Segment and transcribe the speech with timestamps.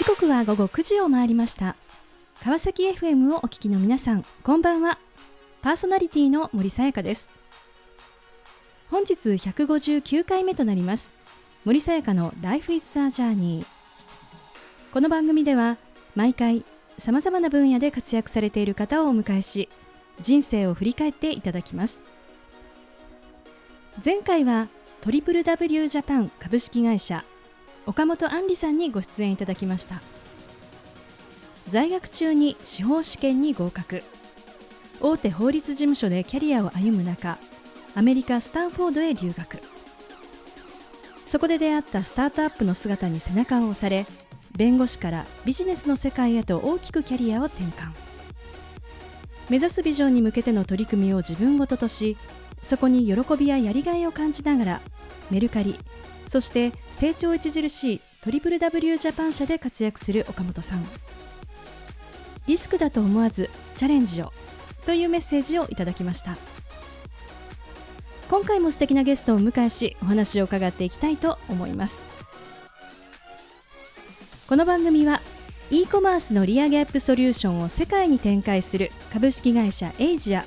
[0.00, 1.76] 時刻は午後9時を回りました。
[2.42, 4.98] 川崎 FM をお聞きの皆さんこんばんは。
[5.60, 7.30] パーソナリティの森さやかです。
[8.90, 11.12] 本日159回目となります。
[11.66, 13.66] 森さやかの Life is a Journey
[14.90, 15.76] この番組では
[16.16, 16.64] 毎回
[16.96, 19.68] さまざまな分野で活躍されている方をお迎えし
[20.22, 22.04] 人生を振り返っていただきます。
[24.02, 24.68] 前回は
[25.02, 27.22] トリプル W ジャパン株式会社
[27.90, 30.00] 岡本杏里さんにご出演いただきました。
[31.68, 34.04] 在学中に司法試験に合格。
[35.00, 37.36] 大手法律事務所でキャリアを歩む中
[37.96, 39.58] アメリカ・スタンフォードへ留学。
[41.26, 44.06] そこで出会ったスタートアップの姿に背中を押され
[44.56, 47.90] 弁護士からビジネスの世界へと大きくキャリアを転換。
[49.48, 52.16] 目指すビジョンに向けての取り組みを自分ごととし
[52.62, 54.80] そこに喜びややりがいを感じながら
[55.32, 55.76] メルカリ
[56.30, 60.86] そして成長著しいトリプル w ジャパン社で活躍する岡本さん。
[62.46, 64.32] リスクだと思わずチャレンジを
[64.86, 66.36] というメッセージをいただきました。
[68.28, 72.04] 今回も素敵なゲストをお迎えしお話を伺っていきたいと思います。
[74.46, 75.20] この番組は
[75.72, 80.44] e コマースの利上げアップソリューションを世界に展開する株式会社エイジア。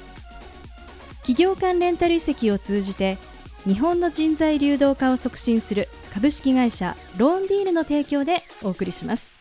[1.24, 3.18] 企業間レンタル移籍を通じて
[3.66, 9.34] 日本の人材流動化を促進する株式会社ローンディールの提供でお送りします。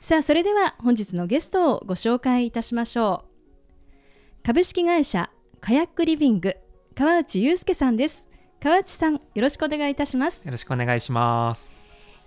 [0.00, 4.46] さあそれでは本日のゲストをご紹介いたしましょう。
[4.46, 6.56] 株式会社カヤックリビング
[6.94, 8.28] 川内祐介さんです。
[8.60, 10.44] 川内さんよろしくお願いいたします。
[10.44, 11.74] よろしくお願いします。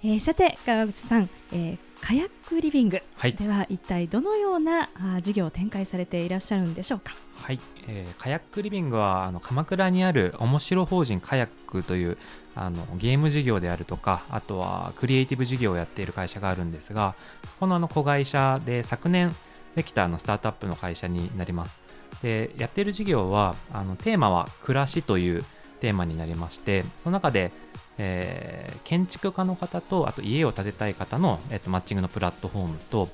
[0.04, 7.14] えー、さて川口さん、えー、カヤックリビング、はい、では一体どのようなあ事業を展開されていらっしゃるんでしょうか？
[7.36, 12.18] はい、えー、カヤックリビングはあの鎌倉にある面白法人カヤックという
[12.56, 19.34] あのゲーム事業であるとかあとはクリエイティブ事業をやっている会社があるんですがそこのあの子会社で昨年
[19.76, 21.78] できたあのスタートアップの会社になります。
[22.22, 25.46] でやっている事業はあのテーマは暮らしという
[25.82, 27.52] テーマになりましてその中で
[27.98, 33.10] えー、建築家の方とあと家を建てたい方の、えっと、マッチングのプラットフォームと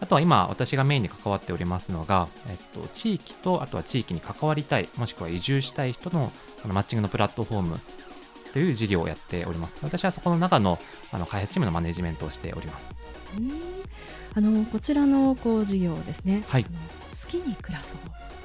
[0.00, 6.32] あとは今私がメインに関わっておりますのが、えっと、地域とあとは地域に関わりたいもしくは移住したい人の
[6.64, 7.80] あのマッチングのプラットフォーム
[8.52, 9.76] という事業をやっております。
[9.82, 10.78] 私はそこの中の
[11.10, 12.90] あの開発チームのマネジメントをしております。
[14.34, 16.70] あのこちらのこう事業ですね、はい、好
[17.28, 17.98] きに暮らそう、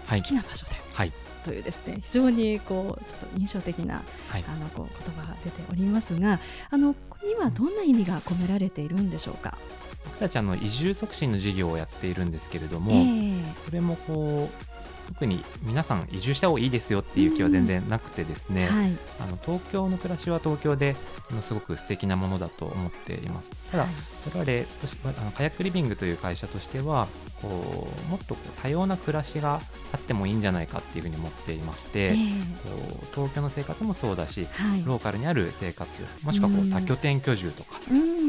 [0.09, 1.11] 好きな場所で、はい。
[1.43, 9.57] というですね非常にこうちょっと印象的な、はい、あのこう言葉が出ておりますがあのここにはどんな意味が込められているんでしょうか？
[10.03, 20.95] 僕たちあの移住促進の事業をやっているんですけれども、えー、それもこう特に皆さん移住した方がいいですよっていう気は全然なくてですね、はい、あの東京の暮らしは東京で
[21.43, 23.49] すごく素敵なものだと思っています。
[23.71, 23.93] ただ、はい、
[24.35, 27.07] 我々あのカヤックリビングという会社としては
[27.41, 29.61] こうもっと多様な暮らしが
[29.93, 35.89] あってもいいんじゃないかっていうふうに思っていまして、えー、こう東京の生活もそうだし、はい、ローカルにある生活
[36.23, 37.79] もしくはこう多拠点居住とか、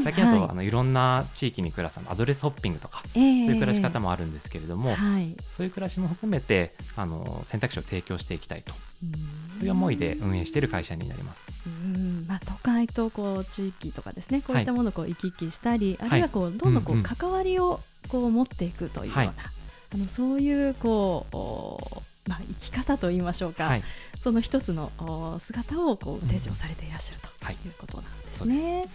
[0.03, 8.73] 最近だと、はい、あのいろんな地域に暮らすアドレスホッピングとか、えー、そういう暮らし方もあるんですけれども、はい、そういう暮らしも含めてあの選択肢を提供していきたいと。
[9.57, 11.41] そういう思いで運営している会社になります。
[11.65, 12.25] うん。
[12.27, 19.33] まあ、都会とこう地域とかですねこういったものをこう行き来したり、あるいはこうどんどんこう関わりをこう持っていくというような、
[19.93, 21.25] あのそういうこ
[21.95, 23.83] うまあ、生き方といいましょうか、はい、
[24.21, 24.91] その一つの
[25.39, 28.79] 姿をこう提示をされていらっしゃるということなんですね。
[28.81, 28.89] はい、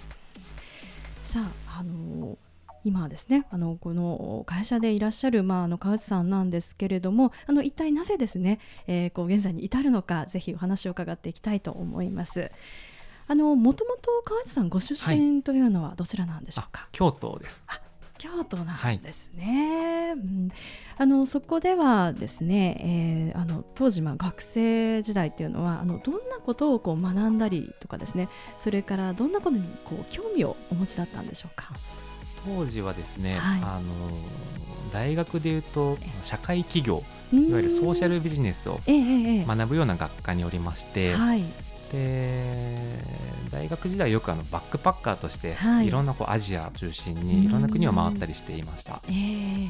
[1.25, 2.39] さあ、あの
[2.85, 12.53] 今はですねあのこの会社でいらっしゃる、まあ、あの川内さんなんですけれどもあの一体なぜですね、えー、こう現在に至るのかぜひお話を伺っていきたいと思います。
[13.27, 17.63] あのもともと川内さんご出身というのはどちらなんでしょうか、はい、京都です
[18.19, 20.51] 京都なんですね、はい、うん、
[20.97, 31.73] あのそこではですね、えー、あの当時まあ学生時代っていうのはあのどんなことをこう学んだりとかですねそれからどんなことにこう興味をお持ちだったんでしょうか？
[32.45, 33.93] 当時はですね、はい、あの
[34.93, 37.03] 大学でいうと社会企業
[37.33, 41.43] いわゆるソーシャルビジネスを学ぶような学科におりまして、はい、
[41.95, 49.01] で大学時代よくあのバックパッカーとして、はい、いろんなこうアジアを中心にいろんな国を回ったりしていました。
[49.09, 49.69] えー、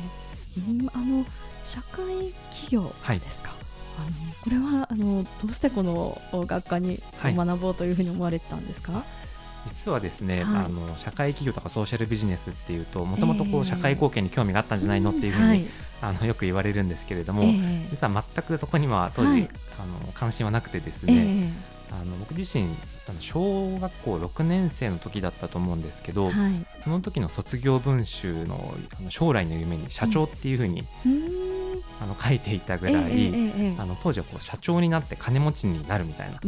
[0.94, 1.24] あの
[1.64, 3.52] 社会企業ですか、
[3.98, 4.10] あの
[4.42, 9.02] これはあのどうしてこの学科に学ぼうというふうに思われてたんですか、
[9.66, 15.64] 実はですね、はい、あの社会企業とかソーシャルビジネスっていうともともとこう社会貢献に興味があったんじゃないのっていうふうに、はい、
[16.02, 19.48] あのよく言われるんですけれども、えー、実は全くそこには当時、はい、
[19.78, 21.52] あの関心はなくてですね、えー、
[22.00, 22.68] あの僕自身
[22.98, 31.22] その小学校6年生の時だったと思うんですけど、はい、その時の卒業文集のあの将来の夢に社長っていうふうに、うん、
[32.02, 36.38] あの書いていたぐらい、えええ、あの当時はこう社長になって金持ちになるみたいな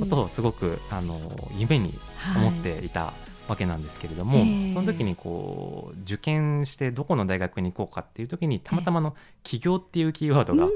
[0.00, 1.18] ことをすごくあの
[1.56, 1.94] 夢に
[2.36, 3.04] 思っていた。
[3.04, 10.66] はいわけなんですけれども、えー、その時にこう受験してどこの大学に行こうかっていう時にたまたまの起業っていうキーワードが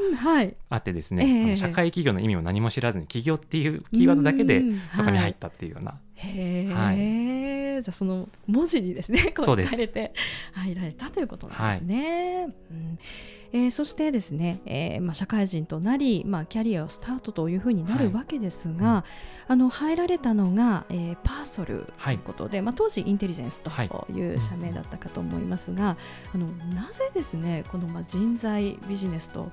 [0.69, 4.63] あってですね、うんはい、社会企業の意味を何も知らずに起業っていうキーワードだけで
[4.95, 5.99] そこに入ったっていうような。
[6.19, 6.93] はい、は
[7.79, 10.13] い、じゃあその文字にですねこう書かれて
[10.53, 12.35] 入られたということなんですね。
[12.35, 12.99] はい、うん
[13.57, 19.05] えー、そしてですね、えーまあ、社会人となり、まあ、キャリアをスタートというふうになるわけですが、は
[19.49, 22.17] い、あの入られたのが、えー、パーソルとい。
[22.17, 24.35] うことで、はい、まあ、当時インテリジェンスとい。
[24.35, 25.97] う社名だったかと思いますが、はい、
[26.35, 29.51] あのなぜですねこの、まあ、人材ビジネスと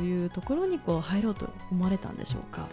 [0.00, 2.66] いうところにこう入ろうと思われたんでしょうか？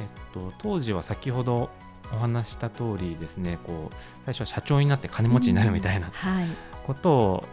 [0.00, 1.70] えっと、当時は先ほど
[2.12, 3.94] お話した通りですねこう
[4.26, 6.12] 最初は社長になって金持ちになるみたいな、うん。
[6.12, 6.48] はい、
[6.88, 7.44] ことを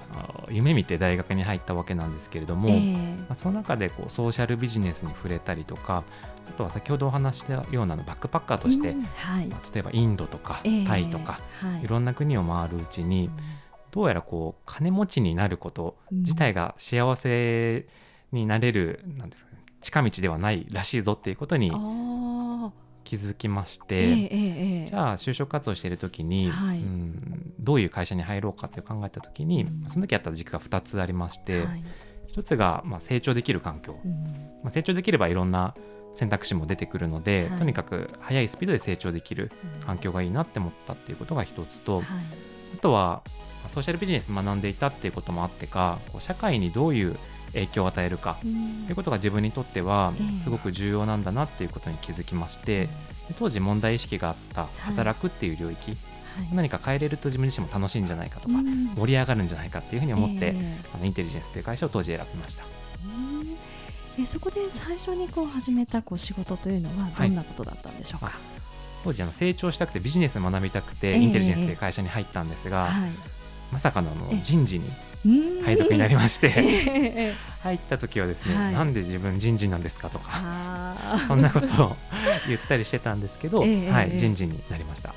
[0.49, 6.05] 夢見て大学に入ったわけなんですけれども、えー、まあ、その中でこうソーシャルビジネスに触れたりとか
[6.47, 13.33] あとは先ほどお話したようなバックパッカーとして、うんはい、まあ、例えばインドとかタイとか、えーはい、いろんな国を回るうちに、うん、
[13.91, 17.85] どうやらこう金持ちになること自体が幸せ
[18.31, 19.51] になれる、うん、なんですか
[19.81, 21.71] 近道ではないらしいぞっていうことに
[23.05, 31.83] 気づきまして、じゃあ就職活動している時に、はい、うん、どういう会社に入ろうかって考えた時に、うん、その時あった軸が2つありまして、はい、
[32.33, 34.11] 1つがまあ成長できる環境、うん、
[34.63, 35.75] まあ、成長できればいろんな
[36.15, 39.51] 選択肢も出てくるので、はい、とにかく速いスピードで成長できる
[39.85, 42.01] 環境がいいなって思ったっていうことが一つと、
[42.73, 43.21] あとは
[43.67, 47.15] ソーシャルビジネス学んでいたっていうこともあってかこう社会にどういう
[47.55, 48.37] 影響を与えるか。
[48.41, 50.13] ということが自分にとっては
[50.43, 52.87] すごく重要なんだなっていうことに気づきまして、
[53.39, 55.97] 当時問題意識があった働くっていう領域、
[56.53, 58.55] 何か変えれると自分自身も楽しいんじゃないかとか、
[58.95, 60.55] 盛り上がるんじゃないかっていうふうに思って、
[60.93, 62.63] あのインテリジェンスという会社を当時選びました。
[64.19, 68.35] えそこで最初にこう始めたこう仕事というのはどんなことだったんでしょうか、はい、
[69.03, 73.11] 当時あの成長したくてビジネス学びたくてインテリジェンスという会社に入ったんですが、はい、
[73.73, 74.89] まさかのの人事に
[75.63, 77.33] 配属になりまして、
[77.63, 80.95] 入った時はですね、はい、なんで自分人事なんですかとか
[81.27, 81.95] そんなことを
[82.47, 85.13] 言ったりしてたんですけど、 はい、人事になりました。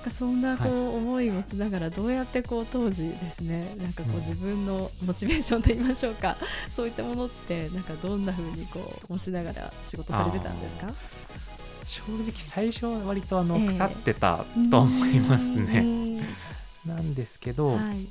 [0.00, 6.38] なんかそんなこう思い持ちながらどうやってこう当時ですねなんかこう自分のモチベーションといいましょうか、
[6.70, 8.80] そういったものってなんかどんなふうにこ
[9.10, 10.86] う持ちながら仕事されてたんですか？
[11.86, 16.24] 正直最初は割とあの腐ってたと思いますね。
[16.86, 18.06] なんですけど、はい、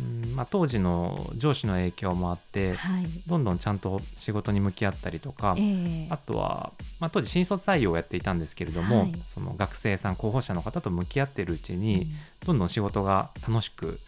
[0.00, 12.06] うんまあ、当時の上司の影響もあって、はい、どんどんちゃんと仕事に向き合ったりとか、えー、あとは、まあ、当時新卒採用をやっていたんですけれども、はい、その学生さん候補者の方と向き合っているうちに、うん、
[12.46, 13.98] どんどん仕事が楽しく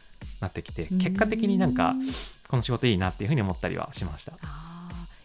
[0.41, 1.95] なってきて結果的になんか
[2.49, 4.33] この仕事いいなっていうふうに思ったりはしました。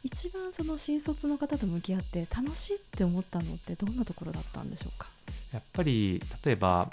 [0.03, 5.07] 一番その新卒の方と向き合って楽しいって思ったのってどんなところだったんでしょうか？
[5.51, 6.91] やっぱり例えば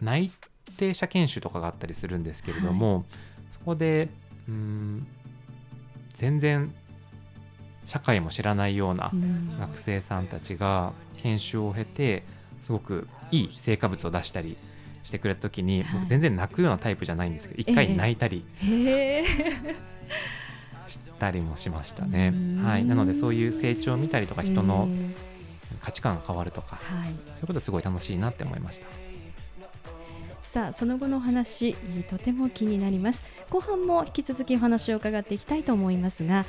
[0.00, 0.30] 内
[0.82, 3.04] 定者研修とかがあったりするんですけれども、はい、
[3.52, 4.08] そこで
[4.48, 5.06] うん
[6.14, 6.74] 全然
[7.84, 9.12] 社会も知らないような
[9.60, 12.24] 学生さんたちが研修を経て
[12.62, 14.56] すごくいい成果物を出したり
[15.04, 18.44] してくれた時に、僕全然泣くようなタイプじゃないんですけど一回泣いたり
[20.86, 22.32] したりもしましたね。
[22.62, 24.88] はい、なのでそういう成長を見たりとか人の
[25.80, 29.11] 価値観が変わるとか、そういうことすごい楽しいなって思いました。
[30.52, 31.74] さあその後の話
[32.10, 33.24] とても気になります。
[33.48, 36.44] 後半も引き続きお話を伺っていきたいと思いますが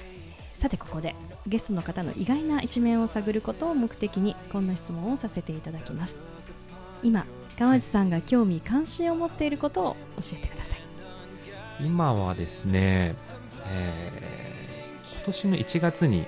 [0.52, 1.16] さてここで
[1.48, 6.22] ゲストの方の意外な一面を探ることを目的にこんな質問をさせていただきます。
[7.02, 7.26] 今
[7.58, 10.80] 川内さんが興味関心を持っていることを教えてください。
[11.80, 13.16] 今はですね、
[13.68, 16.26] えー、今年の1月に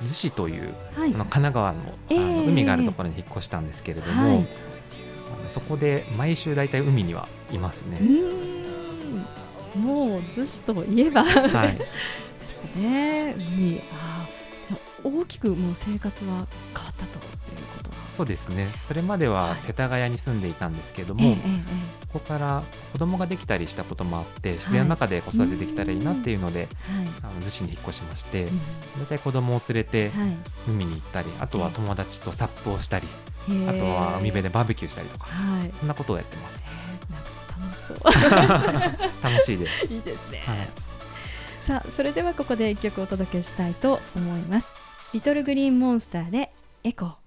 [0.00, 1.78] 逗子という、はい、あの神奈川の,、
[2.10, 4.71] あの海があるところに引っ越したんですけれども、はい
[5.52, 8.00] そこで毎週大体海にはいますね。
[9.76, 11.24] もう逗子といえば。
[11.24, 13.80] はい、ですね海。
[13.92, 14.26] あ
[15.04, 16.46] 大きくもう生活は変わっ
[16.94, 18.68] たということそうですね。
[18.86, 21.38] それまでは世田谷に住んでいたんですけども、はい、
[22.02, 26.68] そこから子供ができたりしたこともあって自然の中で子育てできたらいいなっていうので、
[27.40, 28.46] 逗子に引っ越しまして、
[29.00, 30.10] 大体子供を連れて
[30.68, 33.08] 海に行ったりあとは友達とサップをしたり。
[33.68, 36.62] あとは海辺でバーベキューしたりとか、はい、そんなことをやってます。
[37.60, 37.98] 楽しそう
[39.22, 39.86] 楽しいです。
[39.92, 40.42] いいですね。
[40.46, 40.68] はい、
[41.60, 44.68] さあそれではここで一曲お届けしたいと思います。
[45.12, 46.52] リトルグリーンモンスターで
[46.84, 47.22] エコー。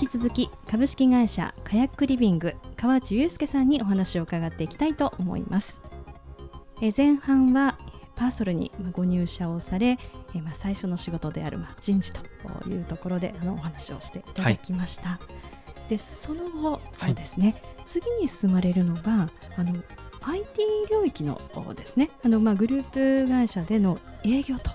[0.00, 5.82] き続き株式会社カヤックリビング河内祐介さんにお話を伺っていきたいと思います。
[6.80, 7.76] え前半は
[8.16, 9.98] パーソルにご入社をされ
[10.34, 12.20] えまあ最初の仕事であるまあ人事と
[12.70, 15.20] いうところであのお話をしていただきました、は
[15.86, 16.80] い、でその後
[17.14, 19.28] ですね、はい、次に進まれるのが
[19.58, 19.74] あの
[20.22, 20.46] IT
[20.90, 21.38] 領域の
[21.74, 22.08] ですね。
[22.24, 24.70] あのまあグループ会社での営業と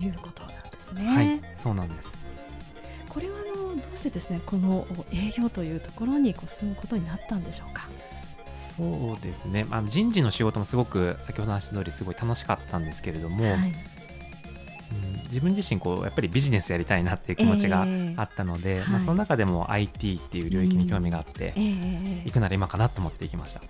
[0.00, 1.06] いうことなんですね。
[1.06, 2.12] はい、そうなんです。
[3.08, 3.41] これは
[3.76, 7.88] どうしてですねこの営業というところにこう進むことになったんでしょうか？
[8.76, 17.86] そうですね、まあ、人事の仕事もすごく先ほど話した通りすごい楽しかったんですけれども、はい、うん、自分自身こうやっぱりビジネスやりたいなっていう気持ちが
[18.16, 22.22] あったので、えー、まあ、その中でも IT っていう領域に興味があって、うんえ。
[22.22, 23.60] ー、行くなら今かなと思って行きました。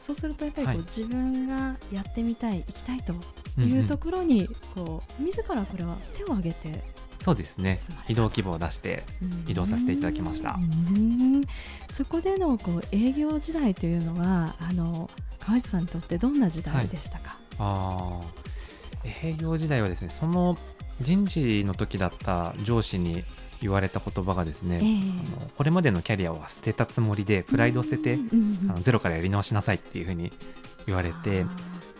[0.00, 3.12] そうするとやっぱりこう、はい、自分がやってみたい行きたいと
[3.60, 6.82] いうところにこう、自らこれは手を挙げて
[7.26, 7.76] そうですね。
[8.06, 9.02] 移動希望を出して
[9.48, 10.60] 移動させていただきました。
[11.90, 18.30] そこでのこう営業時代というのはあの川内さんにとってどんな時代でしたか、はい、
[19.18, 20.56] あ営業時代はですねその
[21.00, 23.24] 人事の時だった上司に
[23.60, 28.18] 言われた言葉がですね、えー、あのこれまでのキャリアは捨てたつもりでプライドを捨てて、
[28.70, 30.30] あのゼロからやり直しなさいっていうふうに
[30.86, 31.44] 言われて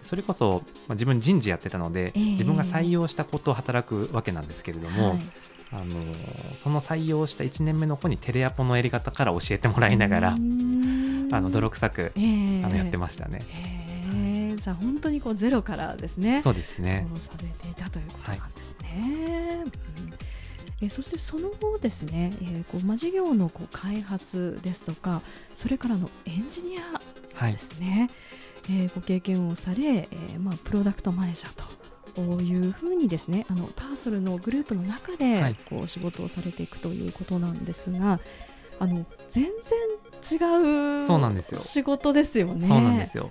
[0.06, 5.18] それこそ、まあ、自分人事やってたので、えー、自分が採用したことを働くわけなんですけれども、はい、
[5.72, 5.84] あの
[6.62, 13.40] その採用した1年目の子にテレアポのやり方から教えてもらいながらあの泥臭く、えー、あのやってましたね。
[13.50, 13.86] え。
[14.56, 16.42] ー、じゃあ本当にこうゼロからですね。
[16.42, 17.06] そうですね。
[17.14, 18.88] されていたということなんですね。
[18.90, 19.70] はいうん。
[20.82, 25.22] えそしてその後ですね、えーこうまあ、事業のこう開発ですとか
[25.54, 28.10] それからのエンジニアですね、
[28.68, 38.20] えー、ご経験をされ、えーまあ、プロダクトマネージャーというふうにですねあのパーソルのグループの中でこう仕事をされていくということなんですが、はい、
[38.80, 39.52] あの全然
[40.38, 41.58] 違うそうなんですよ。
[41.58, 42.66] 仕事ですよね。
[42.66, 43.30] そうなんですよ。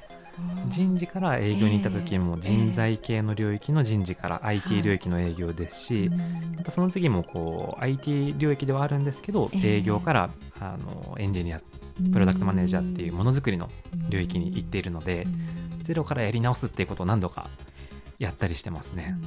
[0.68, 6.10] 人事から営業に行った時も人材系の領域の人事から IT 領域の営業ですし、
[6.58, 11.62] またその次もこう IT 領域ではあるんですけど、営業からあのエンジニア
[12.12, 13.70] プロダクトマネージャーっていうものづくりの
[14.10, 15.26] 領域に行っているので、
[15.82, 17.48] ゼロからやり直すっていうことを何度か
[18.20, 19.18] やったりしてますね。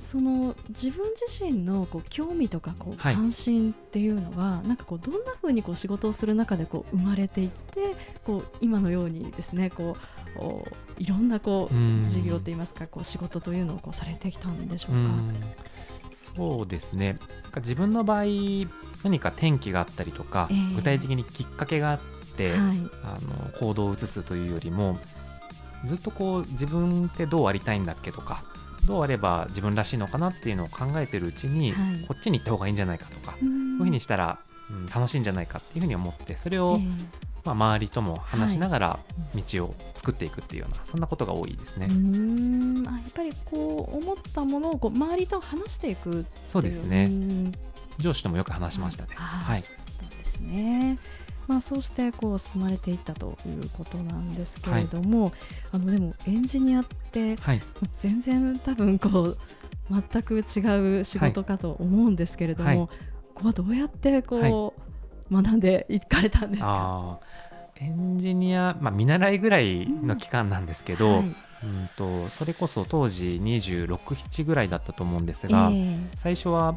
[0.00, 7.94] その自分自身のこう興味とかこう関心っていうのは、はい、なんかこうどんなふうにこう仕事をする中でこう生まれていって
[8.24, 9.98] こう今のようにですねこ
[10.40, 14.98] ういろんなこう事業といいますかこう仕事というのをこうされてきたんでしょうか？
[16.36, 17.18] そうですね。
[17.56, 18.24] 自分の場合
[19.04, 22.00] 何か転機があったりとか、えー、具体的にきっかけがあっ
[22.36, 24.98] て、はい、あの行動を移すというよりも
[25.84, 28.42] ずっとこう自分ってどうありたいんだっけとか
[28.86, 34.38] どうあれば自分らしいのかなっていうのを考えてるうちに、はい、こっちに行った方がいいんじゃないかとかこういうふうにしたら、
[34.70, 38.98] うん、楽しいんじゃないかっていうふうに思ってそれを、えーまあ、周りとも話しながら
[39.34, 41.86] 道を作っていくっていうような、はい、そんなことが多いですね。
[41.90, 42.84] うん。
[42.86, 47.10] あやっぱりこう思ったものをこう周りと話していくそうですね。
[47.98, 49.10] 上司ともよく話しましたね。
[49.14, 49.70] はい、そ
[50.06, 50.98] うですね。
[51.46, 55.32] まあ、そうしてこう進まれていったということなんですけれども、はい、
[55.72, 57.36] あのでもエンジニアって
[57.96, 59.38] 全然多分こう
[59.90, 62.88] 全く違う仕事かと思うんですけれども、はい、こ
[63.34, 64.87] こはどうやってこう、
[65.30, 67.18] 学んでいかれたんですか？
[67.76, 76.76] エンジニア、まあ、見習いぐらいの期間なんですけど、うんはい、うんとそれこそ当時267ぐらいだったと思うんですが、えー、最初は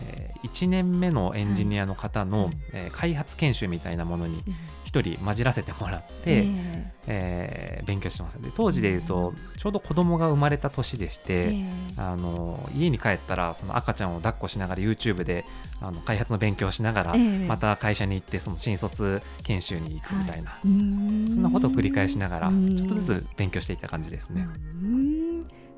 [0.00, 4.42] えー、1年目のエンジニアの方の、はい、えー、開発研修みたいなものに
[4.86, 11.54] 1人混じらせてもらって、えー、えー、勉強してますで当時でいうと、ちょうど子供が生まれた年でして、
[11.96, 15.44] あの家に帰ったらその赤ちゃんを抱っこしながら YouTube で
[15.80, 24.46] あの開発の勉強をしながら、また会社に行ってその新卒研修に行くみたいな、はい、そんなことを繰り返しながらちょっとずつ勉強していった感じですね。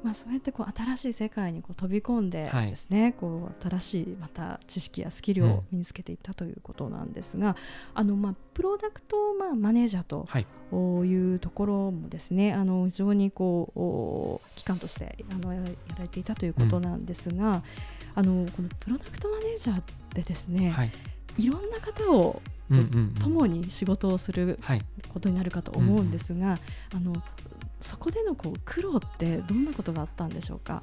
[0.04, 7.54] まあ、そうやってこう新しい世界にこう飛び込んでですね、はい、こう新しいまた知識やスキルを身につけていったということなんですが、うん、
[7.94, 10.44] あのまあプロダクトまあマネージャーとい。
[11.34, 15.60] うところもですね、はい、あの非常にこう機関としてあのや
[15.96, 17.62] られていたということなんですが、うん、
[18.14, 19.82] あのこのプロダクトマネージャー
[20.14, 20.90] でですね、はい、
[21.38, 22.42] いろんな方を
[22.72, 24.58] と共に仕事をする
[25.12, 26.58] ことになるかと思うんですが、
[26.94, 27.12] あの
[27.84, 30.82] そこでのこう苦労ってどんなことがあったんでしょうか？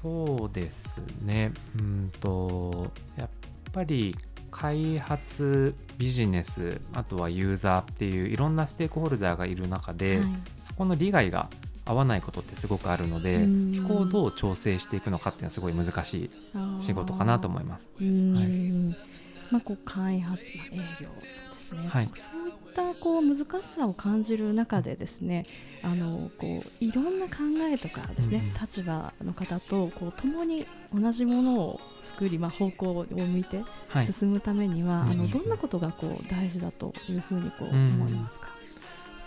[0.00, 1.52] そうですね。
[1.78, 3.28] うんとやっ
[3.72, 4.16] ぱり
[4.50, 10.26] 開発ビジネスあとはユーザーっていういろんなステークホルダーがいる中で、はい、
[10.62, 11.50] そこの利害が
[11.84, 13.46] 合わないことってすごくあるので、
[13.76, 16.30] そこをどう調整していくのかっていうのはすごい難しい
[16.80, 17.90] 仕事かなと思います。
[17.98, 19.12] はい。
[19.50, 20.42] まあ、こう開発、
[20.74, 25.44] まあ、営業そうですね、はい、そういったこう難しさを感じる中でですね
[25.84, 26.46] あのこ
[26.80, 27.34] ういろんな考
[27.70, 33.62] えとかですね、うん、立場の方とこう共に同じものを作り、まあ、方向を向いて
[34.00, 38.48] 進むためには、はい、あのどんなことがこう大事だというふうにこう思いますか、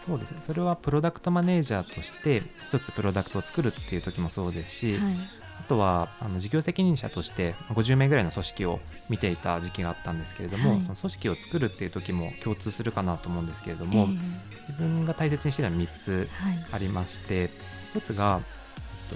[0.05, 0.37] そうですね。
[0.41, 5.15] それはプロダクトマネージャーとして一つプロダクトを作るっていう時もそうですし、はい、
[5.59, 14.17] あとはあの事業責任者として50名ぐらいの組織を見ていた時期があったんですけれども、はい、その組織を作るっていう時も共通するかなと思うんですけれども、えー、
[14.67, 16.29] 自分が大切にしているのは3つ
[16.71, 17.49] ありまして、はい、
[17.95, 18.41] 1つが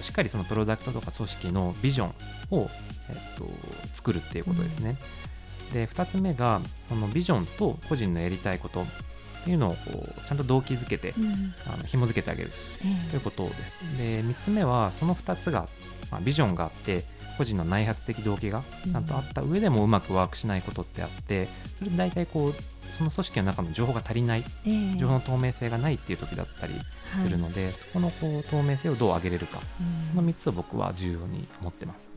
[0.02, 2.08] しっかりそのプロダクトとか組織のビジョン
[2.50, 2.68] を、
[3.08, 3.46] えっと、
[3.94, 4.96] 作るっていうことですね。
[5.68, 8.86] うん、で2つ目がそのビジョンと個人のやりたいことっ
[9.44, 9.76] ていうのを
[10.26, 12.52] ちゃんと動機づけて、うん、あの紐づけてあげる
[13.10, 13.98] ということです。
[13.98, 15.68] で3つ目はその2つが、
[16.10, 17.04] まあ、ビジョンがあって
[17.38, 21.48] 個人の内発的動機がちゃんとあった上でもうまくワークしないことってあって
[21.78, 22.54] それで大体こう
[22.92, 26.74] その組織の中の情報が足りない、えー、情報の透明性がないっていう時だったり
[27.22, 32.08] するので、はい、そこのこう透明性をどう上げれるか、うん、この3つを僕は重要に思ってます。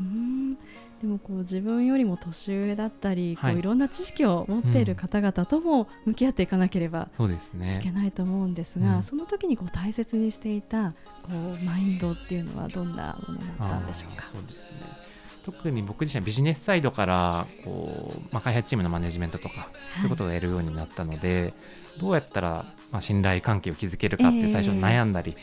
[0.00, 0.58] うん
[1.00, 10.90] でもこう自分よりも年上だったり、はい、こういろんな知識を持っている方々とも向き合っていかなければいけないと思うんですが、うん、その時にこう大切にしていた
[11.22, 14.24] こうマインドっていうのはどんなものだったんでしょうか？
[14.26, 15.08] そうですね。
[15.44, 21.54] 特に僕自身はビジネスサイドからこう、まあ、開発チームのマネジメントとか、そういうことをやるようになったので
[21.98, 25.38] どうやったら、まあ、信頼関係を築けるかって最初悩んだり、考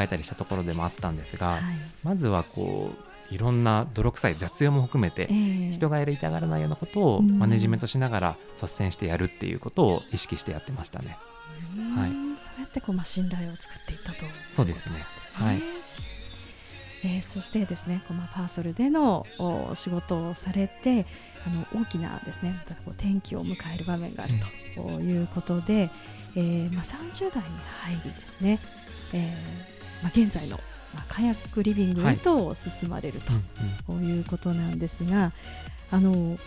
[0.00, 1.60] えたりしたところでもあったんですが、
[2.02, 2.96] まずはこう
[3.30, 5.26] いろんな泥臭い雑用も含めて、
[5.72, 11.16] 人がやりたがらないようなことをマネジメントしながら率先してやるっていうことを意識してやってましたね。
[11.96, 14.18] はい、そうやってこう、まあ、信頼を作っていったと、
[14.50, 15.04] そうですね。
[15.34, 15.62] はい。
[17.04, 19.26] えー、そしてですね、このパーソルでの
[19.74, 21.06] 仕事をされて
[21.46, 22.52] あの大きなですね
[22.84, 24.34] こう転機を迎える場面がある
[24.74, 25.90] ということで、
[26.34, 27.48] えーまあ、30代に
[27.82, 28.58] 入りですね、
[29.12, 30.58] えーまあ、現在の
[30.96, 33.20] まあ、カヤックリビングへと進まれる
[33.86, 35.32] ということなんですが、
[35.90, 36.38] あの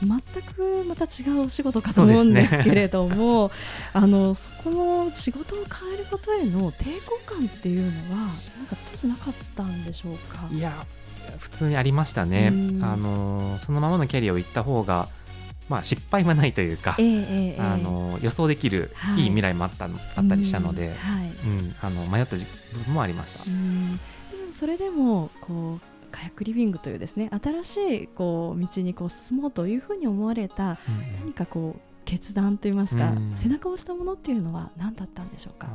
[0.00, 3.54] 全くまた違うお仕事かと思うんですけれども、ね、
[3.94, 8.28] あのそこの仕事を変えることへの抵抗感っていうのはなん
[8.66, 10.48] か当時なかったんでしょうか？
[10.52, 10.72] いや
[11.38, 12.48] 普通にありましたね、
[12.82, 15.08] あのそのままのキャリアを行った方が
[15.72, 19.22] まあ、失敗はないというか、えーえー、あの予想できるい。
[19.22, 19.88] い未来もあった,、あ
[20.20, 21.26] ったりしたので、はい。
[21.28, 22.42] うん、あの迷った部
[22.84, 23.44] 分もありました。
[23.44, 25.80] でもそれでもこう
[26.10, 30.78] カヤックリビングというですね新しいこう道にこう進もうというふうに思われた、
[31.22, 35.68] 何かこう決断といいますか、うん、背中を押したものっていうのは何だったんでしょうか？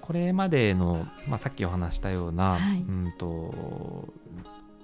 [0.00, 4.08] これまでの、まあ、さっきお話したような、はい、うんと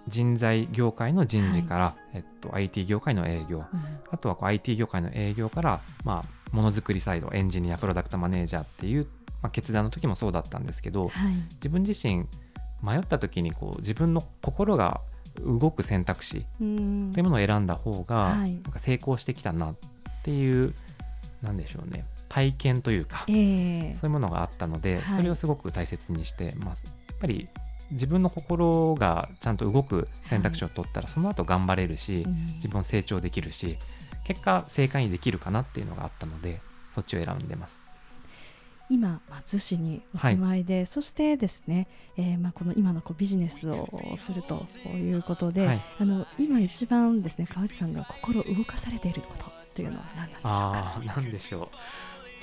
[0.08, 3.66] 人材業界の人事から、はい、えっと、IT 業界の営業、うん、
[4.10, 9.06] あとはこう IT 業界の営業から、まあ、ものづくりサイドエンジニアプロダクトマネージャーっていう、
[9.42, 12.24] まあ、決断の時もそうだったんですけど、はい、自分自身
[12.82, 15.00] 迷った時にこう自分の心が
[15.44, 19.74] 動く選択肢というものを選んだ方が、なんか成功してきたなっ
[20.24, 20.74] ていう、
[21.42, 22.04] なんでしょうね。
[22.28, 26.84] 体験というか、えー、そういうものがあったので、それをすごく大切にしてます。
[26.86, 27.48] やっぱり
[27.90, 33.76] 自分の心がちゃんと動く選択肢を取ったら、はい、その後頑張れるし、うん、自分成長できるし
[34.26, 36.60] 結果正解にできるかなっていうのがあったので
[36.94, 37.80] そっちを選んでます。
[38.90, 51.02] 今、まあ、逗子にお住まいで、はい、そしてですね、えーまあ、この今のこうビジネスをするということで、はい、あの今一番ですね川内さんが心動かされていることというのは何なんでしょうか？
[51.20, 51.68] 何でしょう。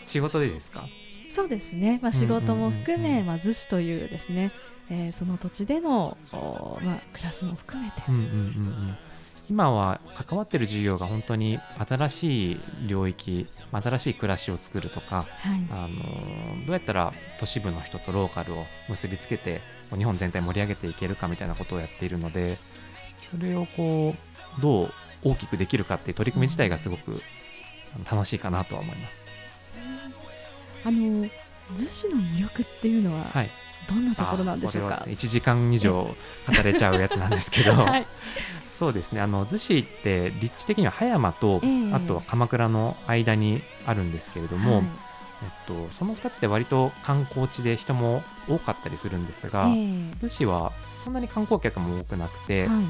[0.08, 0.86] 仕事でですか？
[1.32, 4.52] そうですね、まあ、仕事も含め、まあ、逗子というですね、
[4.90, 8.02] えー、その土地での、まあ、暮らしも含めて。
[8.08, 8.98] うんうんうんうん
[9.48, 19.62] 今は関わってる事業が本当に新しい領域新しい暮らしを作るとか、はい、あのどうやったら都市部の人とローカルを結びつけて
[19.96, 22.58] 日本全体盛り上げていけるかみたいなことをやっているので
[23.32, 24.16] それをこ
[24.58, 24.92] うどう
[25.24, 27.22] 大きくできるかっていう取り組み自体がすごく
[28.10, 29.20] 楽しいかなとは思います。
[30.86, 31.30] あの逗
[31.78, 33.50] 子の魅力っていうのは、はい、
[33.88, 35.02] どんなところなんでしょうか？
[35.04, 36.04] こ1時間以上
[36.48, 38.08] 語れちゃうやつなんですけど、 はい、
[38.70, 44.84] そうですねあの逗子って立地的には葉山と、えー、あとは鎌倉の間にあるんですけれども、はい、
[45.44, 50.72] えっと、その2つで割と観光地で人も多かったりするんですが、えー、逗子は
[51.04, 52.86] そんなに観光客も多くなくて、はい、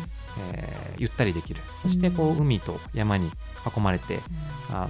[0.53, 1.62] えー、ゆったりできる。
[1.81, 3.29] そしてこう、海と山に
[3.75, 4.21] 囲まれて、
[4.69, 4.89] うん、あの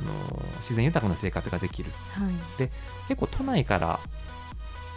[0.60, 2.70] 自然豊かな生活ができる、はい、で
[3.08, 4.00] 結構都内から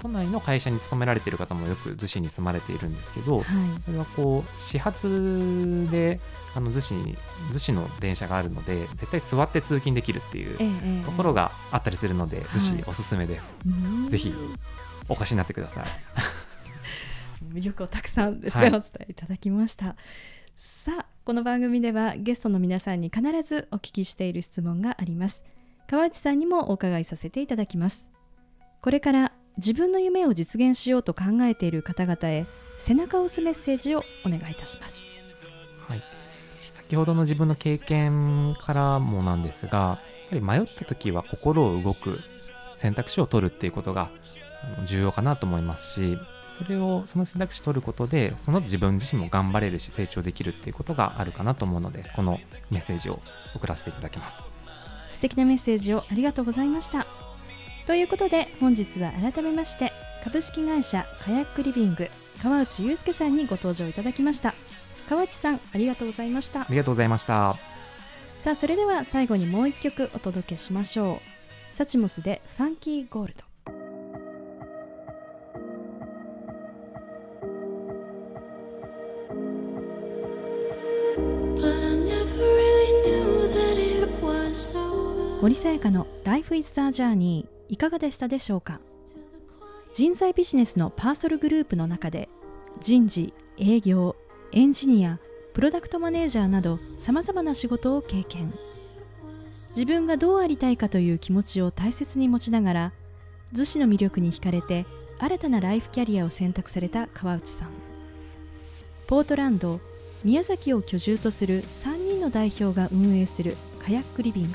[0.03, 3.45] 都内の会社に勤められている方もよく逗子に住まれているんですけど、はい、
[3.83, 6.21] それはこう始発で
[6.55, 7.17] あの逗子に
[7.53, 14.35] 逗子の電車があるので絶対座って通勤できるっていうところがあったりするので、ええ、逗子おすすめです、はい、ぜひ
[15.09, 15.87] お越しになってください。
[17.53, 19.97] 魅力をたくさんですね、はい、お伝えいただきました。
[20.57, 25.45] さあこの番組ではゲストの皆さんに必ずお聞きしている質問があります。
[25.87, 28.09] 川内さんにもお伺いさせていただきます。
[28.83, 32.47] これから自分の夢を実現しようと考えている方々へ
[32.79, 35.01] 背中を押すメッセージをお願いいたします。
[35.87, 36.03] はい、
[36.75, 39.99] 先ほどの自分の経験からもなんですがやは
[40.33, 42.21] り迷った時は心を動く
[42.77, 44.11] 選択肢を取るっていうことが
[44.87, 46.19] 重要かなと思いますし
[46.57, 52.39] それをその選択肢取ることでその自分自身も頑張れるし成長できるっていうことがあるかなと思うのでこの
[52.71, 53.21] メッセージを
[53.55, 54.59] 送らせていただきます。
[55.13, 57.28] 素敵なメッセージをありがとうございました
[57.89, 62.09] ということで本日は改めまして株式会社カヤックリビング
[62.43, 64.53] 川内祐介さんにご登場いただきました。
[65.09, 66.61] 川内さんありがとうございました。
[66.61, 67.55] ありがとうございました。
[68.41, 71.23] さあそれでは最後にもう一曲お届けしましょ
[71.73, 71.75] う。
[71.75, 73.45] サチモスでファンキーゴールド。
[85.41, 88.81] 森さやかの Life is the Journey いかがでしたでしょうか？
[89.93, 92.29] 人材ビジネスのパーソルグループの中で
[92.81, 94.17] 人事営業
[94.53, 95.19] エンジニア
[95.55, 98.53] プロダクトマネージャーなどさまざまな仕事を経験。
[99.71, 102.93] 自分がどうありたいかという気持ちを大切に持ちながら
[103.53, 104.87] 逗子の魅力に惹かれて
[105.19, 107.71] 新たなライフキャリアを選択された川内さん。
[109.07, 109.81] ポートランド
[110.25, 114.51] 宮崎を居住とする3人の代表が運営するカヤックリビング。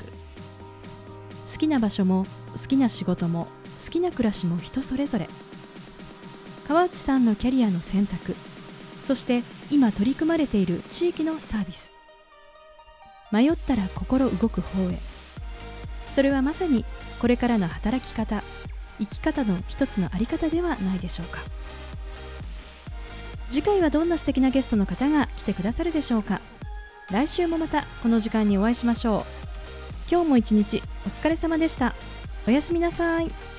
[1.52, 2.24] 好きな場所も
[2.58, 3.48] 好きな仕事も
[3.84, 5.28] 好きな暮らしも人それぞれ。
[6.66, 8.34] 川内さんのキャリアの選択
[9.02, 11.92] そして今取り組まれている地域のサービス。
[13.30, 14.98] 迷ったら心動く方へ。
[16.10, 16.84] それはまさに
[17.20, 18.42] これからの働き方
[18.98, 21.40] 生き方の一つのあり方ではないでしょうか。
[23.50, 26.40] 次回はどんな素敵なゲストの方が来てくださるでしょうか。
[27.10, 29.24] 来週もまたこの時間にお会いしましょう。
[30.10, 31.94] 今日も一日お疲れ様でした。
[32.46, 33.53] おやすみなさい。